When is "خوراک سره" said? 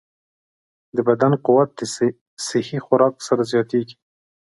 2.85-3.41